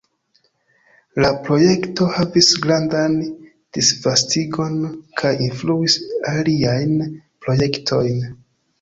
La 1.23 1.29
projekto 1.47 2.07
havis 2.15 2.49
grandan 2.63 3.19
disvastigon 3.79 4.83
kaj 5.23 5.37
influis 5.51 6.01
aliajn 6.37 7.01
projektojn. 7.47 8.23